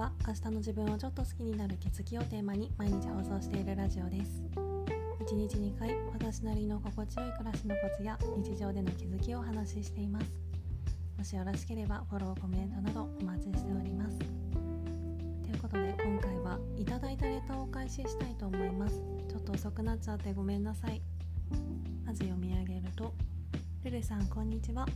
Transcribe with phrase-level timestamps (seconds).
[0.00, 4.42] は明日の自分をちょっと好きになる気づきをテーマに毎日放送しているラジオです。
[4.56, 10.26] 1日2回私なりの心地よい暮らしのコツや日常での気づきをお話ししています。
[11.18, 14.18] もしよろしければフォローコメントなどお待ちしております。
[14.18, 19.02] ということで今回はいただいたレターを開始したいと思います。
[19.28, 21.02] ちょっと遅くなっちゃってごめんなさい。
[22.06, 23.12] まず読み上げると
[23.84, 24.86] ルルさんこんにちは。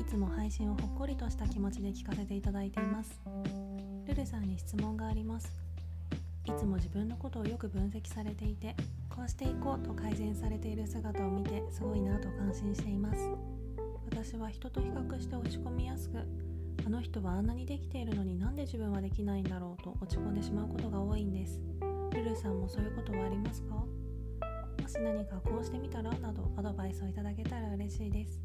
[0.00, 3.20] いつも配信をほっこりとした気持ちで聞かせていただいています。
[4.08, 5.52] ルルさんに質問があります。
[6.46, 8.74] いつも自分のことをよく分析されていて
[9.10, 13.20] こうしていこうと改善されている姿を見てすごいなと感心しています。
[14.06, 16.20] 私は人と比較して落ち込みやすく
[16.86, 21.60] あの人はあんなにできているのになんで自分はできないんだろうと落ち込んでしまうことが多いんです。
[22.14, 23.74] ルルさんもそういうことはありますか？
[23.74, 23.84] も
[24.88, 28.40] し何かこうしてみたらなどアドバイスをいただけたら嬉しいです。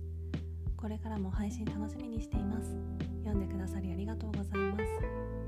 [0.76, 2.76] これからも配信楽しみにしています。
[3.24, 5.43] 読んでくださりありがとうございます。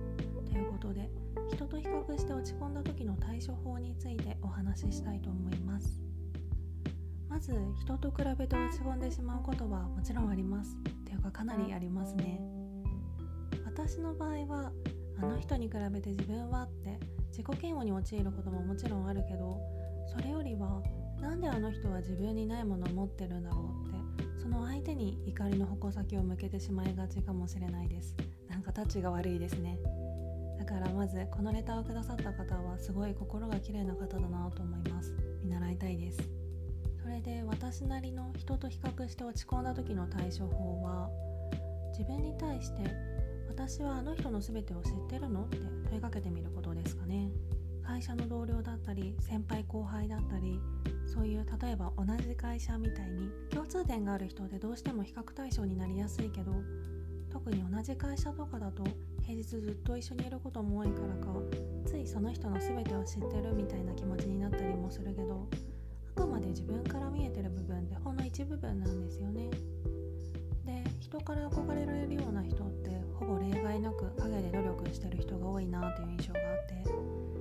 [1.95, 6.01] 人と比較して落ち込んだ時の対処法についてお話ししたいと思います。
[7.29, 10.75] まず人と比べて落ち込んでしまうことはもちろんあります。
[11.05, 12.41] というかかなりありますね。
[13.65, 14.71] 私の場合は
[15.19, 19.59] あの人に比べて自分はって自己嫌悪に陥ることももちろんあるけど
[20.07, 20.81] それよりは
[21.21, 28.15] なんであの人は自分にないものを持ってるんだろうってその相手に怒りの矛先を向けてしまいがちかもしれないです。
[28.49, 29.77] なんかタッチが悪いですね。
[30.65, 35.15] だからまずこのレターをくださった方はすごい心が綺麗な方だなと思います。
[35.43, 36.17] 見習いたいです。
[37.03, 41.07] それで私なりの人と比較して落ち込んだ時の対処法は
[41.91, 42.83] 自分に対して
[43.47, 47.29] 私はあの人の全てを知ってるのって問いかけてみることですかね。
[47.83, 50.59] 会社の同僚だったり先輩後輩だったり
[51.05, 56.53] そういう例えば同じ会社みたいに共通点がある人でどうしても比較対象になりやすいけど
[57.35, 58.81] 特に同じ会社とかだと
[59.21, 61.33] 平日ずっと一緒にいることも多いからか
[61.85, 65.45] ついその人の全てを知ってるみたいな気持ちになったりもするけど
[66.15, 69.49] あくまで自分から見えてる部分ってほんの一部分なんですよね。
[70.65, 77.34] で人から憧れられるような人ってほぼ例外なく陰で努力してる人が多いなという印象があって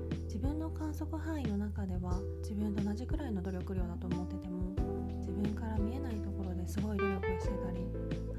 [0.45, 4.77] 分の観測範囲の中では自分と同じくらいの努力量だと思ってても
[5.21, 7.79] 自分から見えないところですごい努力をしてたり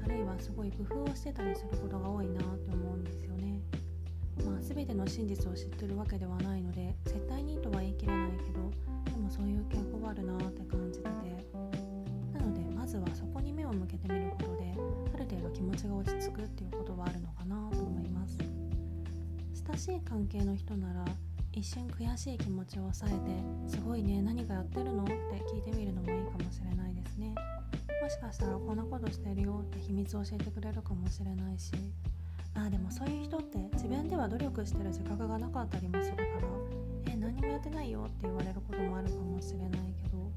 [0.04, 3.60] あるいはすごい工夫をしてたりすることが多いなって思うんですよね。
[4.44, 8.70] まあ、全ての真実を知ってるわけではないので絶対にとは言い切れないけど
[9.10, 11.10] でもそういう傾向があるなって感じてて
[12.38, 14.74] なのでまずはそこに目を向けてみることで
[15.14, 18.36] ある程度気持ちが落ち着くっていうことはあるのかなと思います
[19.66, 21.04] 親しい関係の人なら
[21.56, 25.04] 一瞬悔しい気持ちを抑えてすごいね何かやってるの？
[25.04, 25.12] って
[25.50, 27.34] 聞いてみるのもいいかもしれないですね。
[28.02, 31.72] もしかしたらこんなことしてるよって秘密を教えてくれるかもしれないし。
[32.58, 36.28] あでもそういう人って自分では努力してる自覚がなかったりもするから
[37.12, 39.70] え何もやってないよって言われることもあるかもしれない
[40.02, 40.32] けど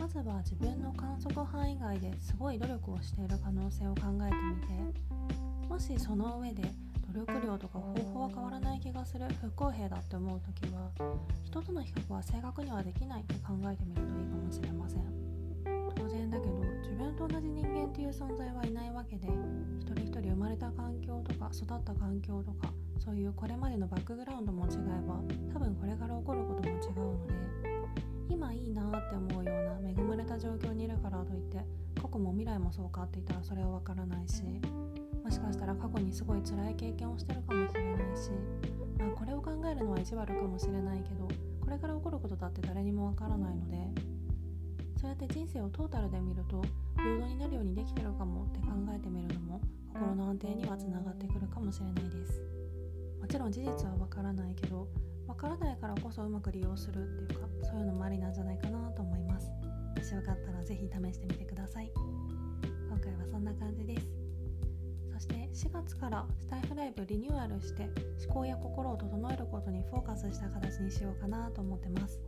[0.00, 6.64] まずは自分の観測範囲外ですごい努力をしている可能性を考えてみてもしその上で
[7.16, 9.26] 力量とか方法は変わらない気がする。
[9.40, 10.90] 不公平だって思う時は
[11.42, 15.02] 人との比較は正確にはできないって考えてみるといいかもしれません。
[15.96, 19.28] 当然だけど自分と同じ人間っていう存在はいないわけで
[19.80, 25.14] 一人一人生まれた環境とか育った環境とかそういうこれまでのバックグラウンドも違えば
[25.52, 27.34] 多分これから起こることも違うので
[28.28, 31.58] 今いいなって思うような恵まれた状況にいるからといって
[32.00, 34.42] 過去も未来もそうかって言ったらそれは分からないし
[35.26, 38.30] もしかしたら過去にすごい辛い経験をしてるかもしれないし、
[38.96, 41.26] まあ、これを考えるのは意地悪かもしれないけど
[41.60, 43.76] これから起こることだって誰にもわからないので
[45.00, 46.62] そうやって人生をトータルで見ると
[46.94, 49.60] 平等になるようにできてるかもって考えてみるのも
[49.92, 52.40] 心の安定にはつながってくるかもしれないです。
[53.20, 54.86] もちろん事実はわからないけど
[55.26, 59.50] わからないからこそうまく利用するっていうかそういうのもありなんじゃないかなと思います。
[59.96, 61.90] もしよかったら是非試してみてください。
[62.88, 64.25] 今回はそんな感じです。
[65.16, 67.88] そして4月からスタイフライブリニューアルして
[68.26, 72.20] 思考や心を整えることにフォーカスした形にしようかなと思ってます。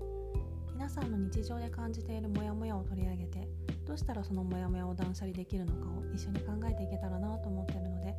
[0.72, 3.46] 皆さんの日常で感じているモヤモヤを取り上げて
[3.86, 8.14] どうしたらそのモヤモヤを断捨離できるのかを一緒に考えていけたらなと思ってるので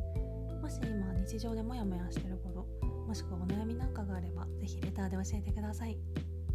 [0.61, 2.67] もし今日常でモヤモヤしてること
[3.07, 5.97] もしくはお悩みなんかがあれば是非レターで教えてください。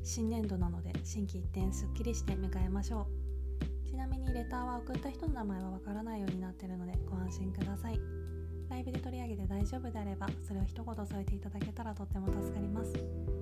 [0.05, 3.24] 新年度なので心機一転すっきりして迎えましょう。
[3.95, 8.01] ちなみにレターは送った人の名前はわからないようになっているのでご安心ください。
[8.69, 12.93] ライブで取り上げて大丈夫であればそれを一言添えていただけたらとっても助かります。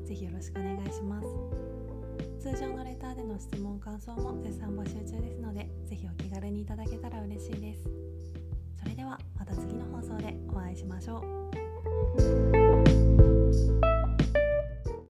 [0.04, 1.26] 是非よろしくお願いします。
[2.38, 7.88] 通常のレターでの質問感想も絶賛募集中ですので是非お気軽にいただけたら嬉しいです。
[8.78, 11.41] それではまた次の放送でお会いしましょう。